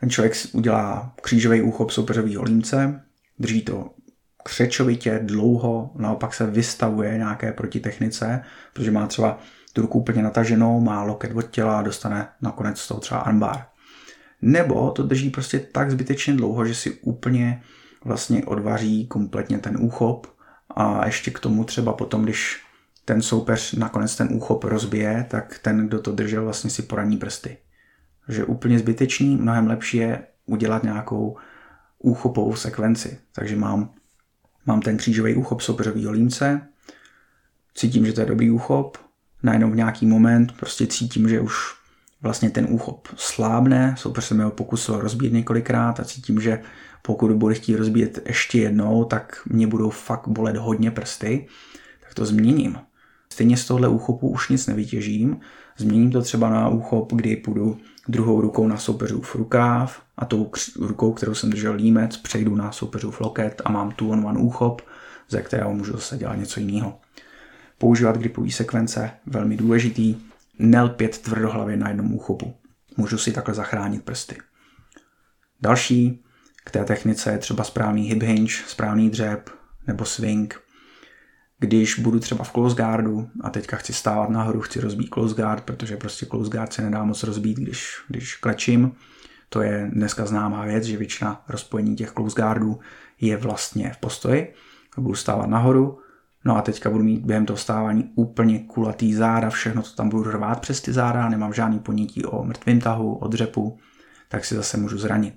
ten 0.00 0.10
člověk 0.10 0.34
udělá 0.52 1.14
křížový 1.22 1.62
úchop 1.62 1.90
soupeřového 1.90 2.42
límce, 2.42 3.04
drží 3.38 3.62
to 3.62 3.90
křečovitě 4.44 5.20
dlouho, 5.22 5.90
naopak 5.94 6.34
se 6.34 6.46
vystavuje 6.46 7.18
nějaké 7.18 7.52
protitechnice, 7.52 8.44
protože 8.72 8.90
má 8.90 9.06
třeba 9.06 9.38
tu 9.72 9.80
ruku 9.80 9.98
úplně 9.98 10.22
nataženou, 10.22 10.80
má 10.80 11.02
loket 11.02 11.32
od 11.36 11.50
těla 11.50 11.78
a 11.78 11.82
dostane 11.82 12.28
nakonec 12.40 12.78
z 12.80 12.88
toho 12.88 13.00
třeba 13.00 13.20
armbar. 13.20 13.66
Nebo 14.42 14.90
to 14.90 15.02
drží 15.02 15.30
prostě 15.30 15.58
tak 15.58 15.90
zbytečně 15.90 16.34
dlouho, 16.34 16.64
že 16.64 16.74
si 16.74 16.90
úplně 16.90 17.62
vlastně 18.04 18.44
odvaří 18.44 19.06
kompletně 19.06 19.58
ten 19.58 19.76
úchop 19.80 20.26
a 20.76 21.06
ještě 21.06 21.30
k 21.30 21.38
tomu 21.38 21.64
třeba 21.64 21.92
potom, 21.92 22.22
když 22.22 22.62
ten 23.04 23.22
soupeř 23.22 23.72
nakonec 23.72 24.16
ten 24.16 24.28
úchop 24.32 24.64
rozbije, 24.64 25.26
tak 25.30 25.58
ten, 25.58 25.86
kdo 25.88 26.00
to 26.00 26.12
držel, 26.12 26.44
vlastně 26.44 26.70
si 26.70 26.82
poraní 26.82 27.16
prsty. 27.16 27.58
Takže 28.26 28.44
úplně 28.44 28.78
zbytečný, 28.78 29.36
mnohem 29.36 29.66
lepší 29.66 29.96
je 29.96 30.26
udělat 30.46 30.82
nějakou 30.82 31.36
úchopovou 31.98 32.56
sekvenci. 32.56 33.18
Takže 33.34 33.56
mám, 33.56 33.90
mám 34.66 34.80
ten 34.80 34.96
křížový 34.96 35.34
úchop 35.34 35.60
soupeřového 35.60 36.12
límce, 36.12 36.68
cítím, 37.74 38.06
že 38.06 38.12
to 38.12 38.20
je 38.20 38.26
dobrý 38.26 38.50
úchop, 38.50 38.98
najednou 39.42 39.70
v 39.70 39.76
nějaký 39.76 40.06
moment 40.06 40.52
prostě 40.52 40.86
cítím, 40.86 41.28
že 41.28 41.40
už 41.40 41.81
vlastně 42.22 42.50
ten 42.50 42.66
úchop 42.70 43.08
slábne, 43.16 43.94
soupeř 43.98 44.24
se 44.24 44.34
mi 44.34 44.42
ho 44.42 44.50
pokusil 44.50 45.00
rozbít 45.00 45.32
několikrát 45.32 46.00
a 46.00 46.04
cítím, 46.04 46.40
že 46.40 46.62
pokud 47.02 47.32
budu 47.32 47.54
chtít 47.54 47.76
rozbít 47.76 48.18
ještě 48.26 48.58
jednou, 48.58 49.04
tak 49.04 49.42
mě 49.46 49.66
budou 49.66 49.90
fakt 49.90 50.28
bolet 50.28 50.56
hodně 50.56 50.90
prsty, 50.90 51.46
tak 52.02 52.14
to 52.14 52.26
změním. 52.26 52.78
Stejně 53.32 53.56
z 53.56 53.66
tohle 53.66 53.88
úchopu 53.88 54.28
už 54.28 54.48
nic 54.48 54.66
nevytěžím, 54.66 55.40
změním 55.76 56.10
to 56.10 56.22
třeba 56.22 56.50
na 56.50 56.68
úchop, 56.68 57.12
kdy 57.12 57.36
půjdu 57.36 57.78
druhou 58.08 58.40
rukou 58.40 58.66
na 58.66 58.76
soupeřův 58.76 59.34
rukáv 59.34 60.02
a 60.16 60.24
tou 60.24 60.50
rukou, 60.80 61.12
kterou 61.12 61.34
jsem 61.34 61.50
držel 61.50 61.74
límec, 61.74 62.16
přejdu 62.16 62.56
na 62.56 62.72
soupeřův 62.72 63.20
loket 63.20 63.62
a 63.64 63.72
mám 63.72 63.90
tu 63.90 64.10
on 64.10 64.26
one 64.26 64.38
úchop, 64.38 64.82
ze 65.28 65.42
kterého 65.42 65.74
můžu 65.74 65.92
zase 65.92 66.18
dělat 66.18 66.34
něco 66.34 66.60
jiného. 66.60 66.98
Používat 67.78 68.18
gripové 68.18 68.50
sekvence, 68.50 69.10
velmi 69.26 69.56
důležitý, 69.56 70.16
nelpět 70.58 71.18
tvrdohlavě 71.18 71.76
na 71.76 71.88
jednom 71.88 72.14
úchopu. 72.14 72.56
Můžu 72.96 73.18
si 73.18 73.32
takhle 73.32 73.54
zachránit 73.54 74.04
prsty. 74.04 74.36
Další 75.60 76.24
k 76.64 76.70
té 76.70 76.84
technice 76.84 77.32
je 77.32 77.38
třeba 77.38 77.64
správný 77.64 78.02
hip 78.02 78.22
hinge, 78.22 78.54
správný 78.66 79.10
dřep 79.10 79.50
nebo 79.86 80.04
swing. 80.04 80.60
Když 81.58 81.98
budu 81.98 82.20
třeba 82.20 82.44
v 82.44 82.52
close 82.52 82.76
guardu 82.76 83.28
a 83.40 83.50
teďka 83.50 83.76
chci 83.76 83.92
stávat 83.92 84.30
nahoru, 84.30 84.60
chci 84.60 84.80
rozbít 84.80 85.14
close 85.14 85.34
guard, 85.34 85.64
protože 85.64 85.96
prostě 85.96 86.26
close 86.26 86.50
guard 86.50 86.72
se 86.72 86.82
nedá 86.82 87.04
moc 87.04 87.22
rozbít, 87.22 87.58
když, 87.58 87.96
když 88.08 88.36
klečím. 88.36 88.92
To 89.48 89.62
je 89.62 89.90
dneska 89.92 90.26
známá 90.26 90.64
věc, 90.64 90.84
že 90.84 90.96
většina 90.96 91.44
rozpojení 91.48 91.96
těch 91.96 92.12
close 92.12 92.42
guardů 92.42 92.80
je 93.20 93.36
vlastně 93.36 93.92
v 93.92 93.96
postoji. 93.96 94.54
Budu 94.98 95.14
stávat 95.14 95.46
nahoru, 95.46 95.98
No 96.44 96.56
a 96.56 96.62
teďka 96.62 96.90
budu 96.90 97.04
mít 97.04 97.24
během 97.24 97.46
toho 97.46 97.56
stávání 97.56 98.10
úplně 98.14 98.58
kulatý 98.58 99.14
záda, 99.14 99.50
všechno 99.50 99.82
to 99.82 99.90
tam 99.90 100.08
budu 100.08 100.30
rvát 100.30 100.60
přes 100.60 100.80
ty 100.80 100.92
záda, 100.92 101.28
nemám 101.28 101.54
žádný 101.54 101.78
ponětí 101.78 102.24
o 102.24 102.44
mrtvém 102.44 102.80
tahu, 102.80 103.14
o 103.14 103.28
dřepu, 103.28 103.78
tak 104.28 104.44
si 104.44 104.54
zase 104.54 104.76
můžu 104.76 104.98
zranit. 104.98 105.34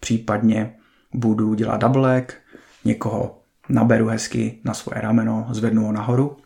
Případně 0.00 0.76
budu 1.14 1.54
dělat 1.54 1.76
double 1.76 2.02
leg, 2.02 2.40
někoho 2.84 3.42
naberu 3.68 4.06
hezky 4.06 4.60
na 4.64 4.74
svoje 4.74 5.00
rameno, 5.00 5.46
zvednu 5.50 5.84
ho 5.84 5.92
nahoru. 5.92 6.36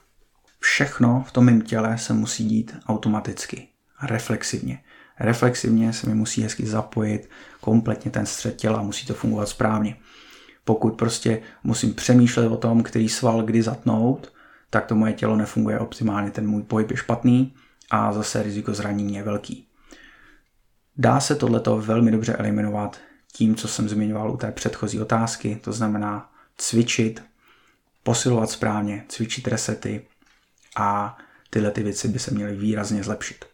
Všechno 0.60 1.24
v 1.28 1.32
tom 1.32 1.44
mém 1.44 1.60
těle 1.60 1.98
se 1.98 2.12
musí 2.12 2.44
dít 2.44 2.76
automaticky 2.86 3.68
reflexivně. 4.02 4.80
Reflexivně 5.20 5.92
se 5.92 6.08
mi 6.08 6.14
musí 6.14 6.42
hezky 6.42 6.66
zapojit 6.66 7.30
kompletně 7.60 8.10
ten 8.10 8.26
střed 8.26 8.56
těla, 8.56 8.82
musí 8.82 9.06
to 9.06 9.14
fungovat 9.14 9.48
správně. 9.48 9.96
Pokud 10.66 10.98
prostě 10.98 11.42
musím 11.64 11.94
přemýšlet 11.94 12.48
o 12.48 12.56
tom, 12.56 12.82
který 12.82 13.08
sval 13.08 13.42
kdy 13.42 13.62
zatnout, 13.62 14.32
tak 14.70 14.86
to 14.86 14.94
moje 14.94 15.12
tělo 15.12 15.36
nefunguje 15.36 15.78
optimálně, 15.78 16.30
ten 16.30 16.48
můj 16.48 16.62
pohyb 16.62 16.90
je 16.90 16.96
špatný 16.96 17.54
a 17.90 18.12
zase 18.12 18.42
riziko 18.42 18.74
zranění 18.74 19.14
je 19.14 19.22
velký. 19.22 19.66
Dá 20.96 21.20
se 21.20 21.34
tohleto 21.34 21.78
velmi 21.78 22.10
dobře 22.10 22.32
eliminovat 22.32 23.00
tím, 23.32 23.54
co 23.54 23.68
jsem 23.68 23.88
zmiňoval 23.88 24.30
u 24.30 24.36
té 24.36 24.52
předchozí 24.52 25.00
otázky, 25.00 25.60
to 25.64 25.72
znamená 25.72 26.32
cvičit, 26.56 27.22
posilovat 28.02 28.50
správně, 28.50 29.04
cvičit 29.08 29.48
resety, 29.48 30.06
a 30.76 31.18
tyhle 31.50 31.70
ty 31.70 31.82
věci 31.82 32.08
by 32.08 32.18
se 32.18 32.30
měly 32.30 32.56
výrazně 32.56 33.02
zlepšit. 33.02 33.44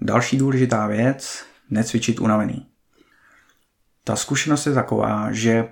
Další 0.00 0.38
důležitá 0.38 0.86
věc, 0.86 1.44
necvičit 1.70 2.20
unavený. 2.20 2.71
Ta 4.04 4.16
zkušenost 4.16 4.66
je 4.66 4.74
taková, 4.74 5.32
že 5.32 5.68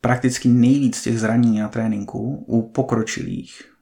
prakticky 0.00 0.48
nejvíc 0.48 1.02
těch 1.02 1.20
zranění 1.20 1.58
na 1.58 1.68
tréninku 1.68 2.44
u 2.46 2.68
pokročilých. 2.68 3.72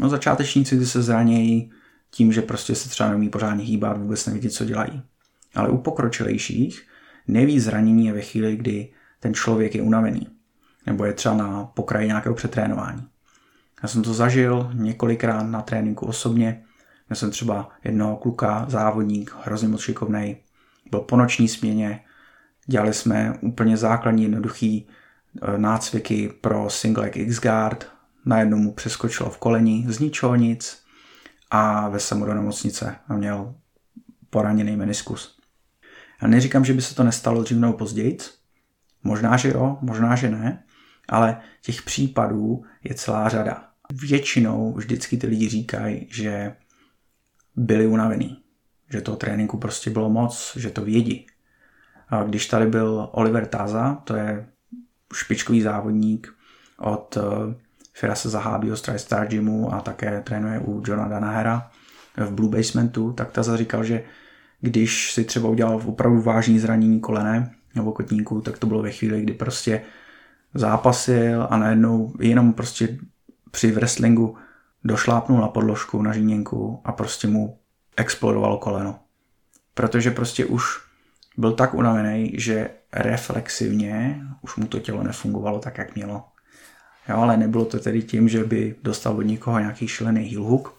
No 0.00 0.08
začátečníci 0.08 0.78
ty 0.78 0.86
se 0.86 1.02
zranějí 1.02 1.70
tím, 2.10 2.32
že 2.32 2.42
prostě 2.42 2.74
se 2.74 2.88
třeba 2.88 3.08
neumí 3.08 3.28
pořádně 3.28 3.64
hýbat, 3.64 3.98
vůbec 3.98 4.26
nevidí, 4.26 4.48
co 4.48 4.64
dělají. 4.64 5.02
Ale 5.54 5.68
u 5.68 5.78
pokročilejších 5.78 6.88
nejvíc 7.26 7.64
zranění 7.64 8.06
je 8.06 8.12
ve 8.12 8.20
chvíli, 8.20 8.56
kdy 8.56 8.92
ten 9.20 9.34
člověk 9.34 9.74
je 9.74 9.82
unavený. 9.82 10.26
Nebo 10.86 11.04
je 11.04 11.12
třeba 11.12 11.34
na 11.34 11.64
pokraji 11.64 12.06
nějakého 12.06 12.34
přetrénování. 12.34 13.08
Já 13.82 13.88
jsem 13.88 14.02
to 14.02 14.14
zažil 14.14 14.70
několikrát 14.74 15.42
na 15.42 15.62
tréninku 15.62 16.06
osobně. 16.06 16.64
Já 17.10 17.16
jsem 17.16 17.30
třeba 17.30 17.70
jednoho 17.84 18.16
kluka, 18.16 18.66
závodník, 18.68 19.34
hrozně 19.42 19.68
moc 19.68 19.80
šikovnej, 19.80 20.36
byl 20.90 21.00
po 21.00 21.16
noční 21.16 21.48
směně, 21.48 22.00
dělali 22.68 22.94
jsme 22.94 23.38
úplně 23.40 23.76
základní 23.76 24.22
jednoduchý 24.22 24.86
e, 25.42 25.58
nácviky 25.58 26.32
pro 26.40 26.70
single 26.70 27.02
leg 27.02 27.16
X-guard, 27.16 27.86
najednou 28.24 28.58
mu 28.58 28.72
přeskočilo 28.72 29.30
v 29.30 29.38
koleni, 29.38 29.84
z 29.88 29.98
ničeho 29.98 30.36
nic 30.36 30.82
a 31.50 31.88
ve 31.88 31.98
mu 32.14 32.24
do 32.24 32.34
nemocnice 32.34 32.96
a 33.08 33.14
měl 33.14 33.54
poraněný 34.30 34.76
meniskus. 34.76 35.38
Já 36.22 36.28
neříkám, 36.28 36.64
že 36.64 36.74
by 36.74 36.82
se 36.82 36.94
to 36.94 37.04
nestalo 37.04 37.42
dřív 37.42 37.58
nebo 37.58 37.72
později, 37.72 38.18
možná, 39.04 39.36
že 39.36 39.48
jo, 39.48 39.78
možná, 39.80 40.16
že 40.16 40.30
ne, 40.30 40.64
ale 41.08 41.40
těch 41.62 41.82
případů 41.82 42.64
je 42.84 42.94
celá 42.94 43.28
řada. 43.28 43.64
Většinou 43.92 44.72
vždycky 44.72 45.16
ty 45.16 45.26
lidi 45.26 45.48
říkají, 45.48 46.06
že 46.10 46.56
byli 47.56 47.86
unavený, 47.86 48.42
že 48.90 49.00
toho 49.00 49.16
tréninku 49.16 49.58
prostě 49.58 49.90
bylo 49.90 50.10
moc, 50.10 50.56
že 50.56 50.70
to 50.70 50.84
vědí. 50.84 51.26
Když 52.26 52.46
tady 52.46 52.66
byl 52.66 53.08
Oliver 53.12 53.46
Taza, 53.46 53.94
to 54.04 54.16
je 54.16 54.46
špičkový 55.14 55.62
závodník 55.62 56.34
od 56.78 57.16
eh, 57.16 57.54
Firase 57.92 58.28
Zahábího 58.28 58.76
z 58.76 58.82
TriStar 58.82 59.26
Gymu 59.26 59.74
a 59.74 59.80
také 59.80 60.20
trénuje 60.20 60.58
u 60.58 60.82
Johna 60.86 61.08
Danahera 61.08 61.70
v 62.16 62.32
Blue 62.32 62.50
Basementu, 62.50 63.12
tak 63.12 63.32
Taza 63.32 63.56
říkal, 63.56 63.84
že 63.84 64.02
když 64.60 65.12
si 65.12 65.24
třeba 65.24 65.48
udělal 65.48 65.82
opravdu 65.86 66.20
vážný 66.22 66.58
zranění 66.58 67.00
kolene 67.00 67.54
nebo 67.74 67.92
kotníku, 67.92 68.40
tak 68.40 68.58
to 68.58 68.66
bylo 68.66 68.82
ve 68.82 68.90
chvíli, 68.90 69.22
kdy 69.22 69.32
prostě 69.32 69.82
zápasil 70.54 71.46
a 71.50 71.56
najednou 71.56 72.12
jenom 72.20 72.52
prostě 72.52 72.98
při 73.50 73.72
wrestlingu 73.72 74.36
došlápnul 74.84 75.40
na 75.40 75.48
podložku, 75.48 76.02
na 76.02 76.12
žíněnku 76.12 76.80
a 76.84 76.92
prostě 76.92 77.28
mu 77.28 77.58
explodovalo 77.96 78.58
koleno. 78.58 78.98
Protože 79.74 80.10
prostě 80.10 80.46
už 80.46 80.87
byl 81.38 81.52
tak 81.52 81.74
unavený, 81.74 82.32
že 82.38 82.70
reflexivně 82.92 84.20
už 84.42 84.56
mu 84.56 84.66
to 84.66 84.78
tělo 84.78 85.02
nefungovalo 85.02 85.58
tak, 85.58 85.78
jak 85.78 85.94
mělo. 85.94 86.24
Jo, 87.08 87.16
ale 87.16 87.36
nebylo 87.36 87.64
to 87.64 87.78
tedy 87.78 88.02
tím, 88.02 88.28
že 88.28 88.44
by 88.44 88.74
dostal 88.82 89.16
od 89.16 89.22
někoho 89.22 89.58
nějaký 89.58 89.88
šílený 89.88 90.24
heel 90.24 90.44
hook. 90.44 90.78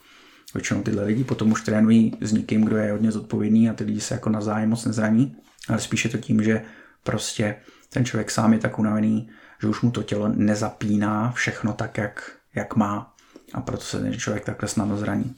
Většinou 0.54 0.82
tyhle 0.82 1.04
lidi 1.04 1.24
potom 1.24 1.52
už 1.52 1.64
trénují 1.64 2.18
s 2.22 2.32
někým, 2.32 2.62
kdo 2.62 2.78
je 2.78 2.92
hodně 2.92 3.12
zodpovědný 3.12 3.70
a 3.70 3.74
ty 3.74 3.84
lidi 3.84 4.02
se 4.02 4.14
jako 4.14 4.30
navzájem 4.30 4.70
moc 4.70 4.86
nezraní, 4.86 5.36
ale 5.70 5.80
spíše 5.80 6.10
to 6.10 6.18
tím, 6.18 6.44
že 6.44 6.62
prostě 7.04 7.56
ten 7.90 8.06
člověk 8.06 8.32
sám 8.32 8.54
je 8.54 8.60
tak 8.60 8.80
unavený, 8.80 9.30
že 9.62 9.68
už 9.68 9.82
mu 9.82 9.92
to 9.92 10.04
tělo 10.04 10.28
nezapíná 10.28 11.32
všechno 11.32 11.74
tak, 11.74 11.98
jak, 11.98 12.32
jak 12.56 12.76
má 12.76 13.16
a 13.54 13.62
proto 13.62 13.84
se 13.84 14.00
ten 14.00 14.14
člověk 14.14 14.46
takhle 14.46 14.70
snadno 14.70 14.98
zraní. 14.98 15.36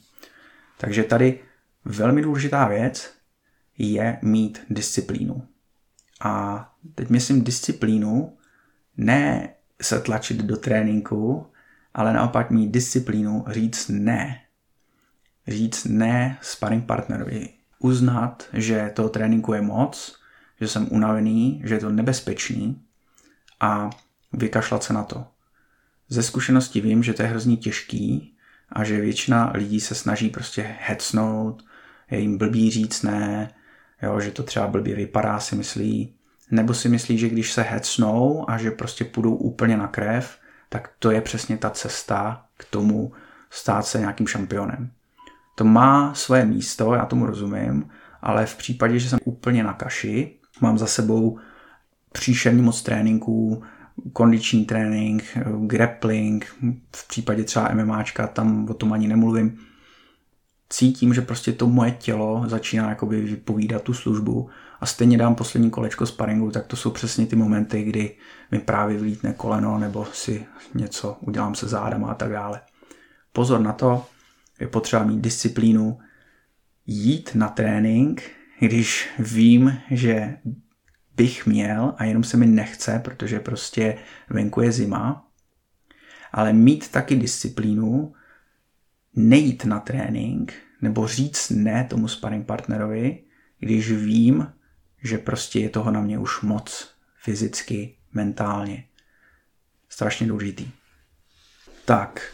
Takže 0.78 1.04
tady 1.04 1.40
velmi 1.84 2.22
důležitá 2.22 2.68
věc 2.68 3.21
je 3.90 4.18
mít 4.22 4.60
disciplínu. 4.70 5.46
A 6.20 6.68
teď 6.94 7.08
myslím 7.08 7.44
disciplínu, 7.44 8.36
ne 8.96 9.54
se 9.82 10.00
tlačit 10.00 10.36
do 10.36 10.56
tréninku, 10.56 11.46
ale 11.94 12.12
naopak 12.12 12.50
mít 12.50 12.70
disciplínu 12.70 13.44
říct 13.48 13.88
ne. 13.88 14.40
Říct 15.48 15.84
ne 15.84 16.38
sparring 16.42 16.84
partnerovi. 16.84 17.48
Uznat, 17.78 18.48
že 18.52 18.92
toho 18.94 19.08
tréninku 19.08 19.52
je 19.52 19.62
moc, 19.62 20.18
že 20.60 20.68
jsem 20.68 20.88
unavený, 20.90 21.62
že 21.64 21.74
je 21.74 21.80
to 21.80 21.90
nebezpečný 21.90 22.82
a 23.60 23.90
vykašlat 24.32 24.82
se 24.82 24.92
na 24.92 25.04
to. 25.04 25.26
Ze 26.08 26.22
zkušenosti 26.22 26.80
vím, 26.80 27.02
že 27.02 27.12
to 27.12 27.22
je 27.22 27.28
hrozně 27.28 27.56
těžký 27.56 28.36
a 28.68 28.84
že 28.84 29.00
většina 29.00 29.52
lidí 29.54 29.80
se 29.80 29.94
snaží 29.94 30.30
prostě 30.30 30.76
hecnout, 30.80 31.64
je 32.10 32.20
jim 32.20 32.38
blbý 32.38 32.70
říct 32.70 33.02
ne, 33.02 33.54
jo, 34.02 34.20
že 34.20 34.30
to 34.30 34.42
třeba 34.42 34.66
blbě 34.66 34.94
vypadá, 34.96 35.40
si 35.40 35.56
myslí, 35.56 36.14
nebo 36.50 36.74
si 36.74 36.88
myslí, 36.88 37.18
že 37.18 37.28
když 37.28 37.52
se 37.52 37.62
hecnou 37.62 38.50
a 38.50 38.58
že 38.58 38.70
prostě 38.70 39.04
půjdou 39.04 39.34
úplně 39.34 39.76
na 39.76 39.86
krev, 39.86 40.38
tak 40.68 40.90
to 40.98 41.10
je 41.10 41.20
přesně 41.20 41.56
ta 41.56 41.70
cesta 41.70 42.44
k 42.56 42.64
tomu 42.64 43.12
stát 43.50 43.86
se 43.86 43.98
nějakým 43.98 44.26
šampionem. 44.26 44.90
To 45.54 45.64
má 45.64 46.14
svoje 46.14 46.44
místo, 46.44 46.94
já 46.94 47.06
tomu 47.06 47.26
rozumím, 47.26 47.90
ale 48.22 48.46
v 48.46 48.56
případě, 48.56 48.98
že 48.98 49.08
jsem 49.08 49.18
úplně 49.24 49.64
na 49.64 49.72
kaši, 49.72 50.36
mám 50.60 50.78
za 50.78 50.86
sebou 50.86 51.38
příšerný 52.12 52.62
moc 52.62 52.82
tréninků, 52.82 53.62
kondiční 54.12 54.64
trénink, 54.64 55.24
grappling, 55.66 56.46
v 56.96 57.08
případě 57.08 57.44
třeba 57.44 57.74
MMAčka, 57.74 58.26
tam 58.26 58.66
o 58.70 58.74
tom 58.74 58.92
ani 58.92 59.08
nemluvím. 59.08 59.58
Cítím, 60.72 61.14
že 61.14 61.20
prostě 61.20 61.52
to 61.52 61.66
moje 61.66 61.90
tělo 61.90 62.44
začíná 62.46 62.88
jakoby 62.88 63.20
vypovídat 63.20 63.82
tu 63.82 63.94
službu 63.94 64.50
a 64.80 64.86
stejně 64.86 65.18
dám 65.18 65.34
poslední 65.34 65.70
kolečko 65.70 66.06
sparingu, 66.06 66.50
tak 66.50 66.66
to 66.66 66.76
jsou 66.76 66.90
přesně 66.90 67.26
ty 67.26 67.36
momenty, 67.36 67.82
kdy 67.82 68.16
mi 68.50 68.58
právě 68.58 68.98
vlítne 68.98 69.32
koleno 69.32 69.78
nebo 69.78 70.06
si 70.12 70.46
něco 70.74 71.16
udělám 71.20 71.54
se 71.54 71.68
zádama 71.68 72.08
a 72.08 72.14
tak 72.14 72.30
dále. 72.30 72.60
Pozor 73.32 73.60
na 73.60 73.72
to, 73.72 74.06
je 74.60 74.66
potřeba 74.66 75.04
mít 75.04 75.20
disciplínu, 75.20 75.98
jít 76.86 77.30
na 77.34 77.48
trénink, 77.48 78.22
když 78.60 79.08
vím, 79.18 79.78
že 79.90 80.36
bych 81.16 81.46
měl 81.46 81.94
a 81.96 82.04
jenom 82.04 82.24
se 82.24 82.36
mi 82.36 82.46
nechce, 82.46 83.00
protože 83.04 83.40
prostě 83.40 83.98
venku 84.30 84.60
je 84.60 84.72
zima, 84.72 85.26
ale 86.32 86.52
mít 86.52 86.90
taky 86.90 87.16
disciplínu, 87.16 88.12
nejít 89.14 89.64
na 89.64 89.80
trénink 89.80 90.54
nebo 90.82 91.08
říct 91.08 91.50
ne 91.50 91.86
tomu 91.90 92.08
sparring 92.08 92.46
partnerovi, 92.46 93.24
když 93.58 93.92
vím, 93.92 94.52
že 95.02 95.18
prostě 95.18 95.60
je 95.60 95.68
toho 95.68 95.90
na 95.90 96.00
mě 96.00 96.18
už 96.18 96.40
moc 96.40 96.94
fyzicky, 97.22 97.96
mentálně. 98.12 98.84
Strašně 99.88 100.26
důležitý. 100.26 100.70
Tak, 101.84 102.32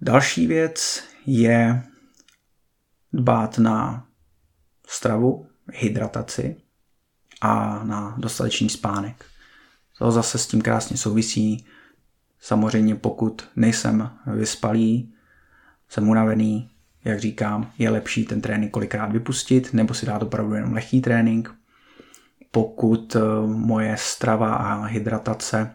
další 0.00 0.46
věc 0.46 1.04
je 1.26 1.82
dbát 3.12 3.58
na 3.58 4.08
stravu, 4.86 5.48
hydrataci 5.72 6.56
a 7.40 7.84
na 7.84 8.14
dostatečný 8.18 8.68
spánek. 8.68 9.24
To 9.98 10.10
zase 10.10 10.38
s 10.38 10.46
tím 10.46 10.62
krásně 10.62 10.96
souvisí. 10.96 11.66
Samozřejmě 12.40 12.94
pokud 12.94 13.48
nejsem 13.56 14.10
vyspalý, 14.26 15.14
jsem 15.88 16.08
unavený, 16.08 16.70
jak 17.04 17.20
říkám, 17.20 17.72
je 17.78 17.90
lepší 17.90 18.24
ten 18.24 18.40
trénink 18.40 18.72
kolikrát 18.72 19.12
vypustit 19.12 19.74
nebo 19.74 19.94
si 19.94 20.06
dát 20.06 20.22
opravdu 20.22 20.54
jenom 20.54 20.72
lehký 20.72 21.00
trénink. 21.00 21.54
Pokud 22.50 23.16
eh, 23.16 23.20
moje 23.46 23.96
strava 23.98 24.54
a 24.54 24.84
hydratace 24.84 25.74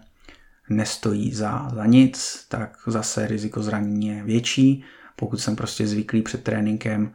nestojí 0.70 1.34
za, 1.34 1.70
za 1.74 1.86
nic, 1.86 2.46
tak 2.50 2.78
zase 2.88 3.28
riziko 3.28 3.64
zranění 3.64 4.08
je 4.08 4.24
větší. 4.24 4.84
Pokud 5.16 5.38
jsem 5.38 5.56
prostě 5.56 5.88
zvyklý 5.88 6.22
před 6.22 6.44
tréninkem, 6.44 7.14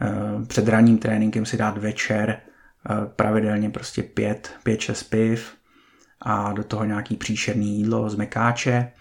eh, 0.00 0.44
před 0.46 0.68
ranním 0.68 0.98
tréninkem 0.98 1.46
si 1.46 1.56
dát 1.56 1.78
večer 1.78 2.28
eh, 2.30 2.94
pravidelně 3.16 3.70
prostě 3.70 4.02
5, 4.02 4.50
5-6 4.64 5.08
piv 5.08 5.54
a 6.20 6.52
do 6.52 6.64
toho 6.64 6.84
nějaký 6.84 7.16
příšerný 7.16 7.78
jídlo 7.78 8.10
z 8.10 8.14
mekáče, 8.14 8.92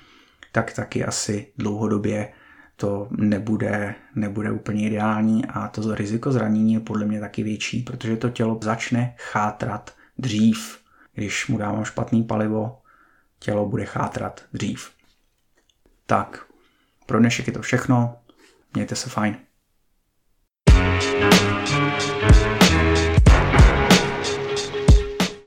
tak 0.51 0.73
taky 0.73 1.05
asi 1.05 1.47
dlouhodobě 1.57 2.29
to 2.75 3.07
nebude, 3.11 3.95
nebude 4.15 4.51
úplně 4.51 4.87
ideální 4.87 5.45
a 5.45 5.67
to 5.67 5.95
riziko 5.95 6.31
zranění 6.31 6.73
je 6.73 6.79
podle 6.79 7.05
mě 7.05 7.19
taky 7.19 7.43
větší, 7.43 7.83
protože 7.83 8.17
to 8.17 8.29
tělo 8.29 8.59
začne 8.63 9.15
chátrat 9.17 9.95
dřív. 10.17 10.79
Když 11.13 11.47
mu 11.47 11.57
dávám 11.57 11.85
špatný 11.85 12.23
palivo, 12.23 12.81
tělo 13.39 13.69
bude 13.69 13.85
chátrat 13.85 14.45
dřív. 14.53 14.91
Tak, 16.05 16.45
pro 17.05 17.19
dnešek 17.19 17.47
je 17.47 17.53
to 17.53 17.61
všechno. 17.61 18.17
Mějte 18.73 18.95
se 18.95 19.09
fajn. 19.09 19.37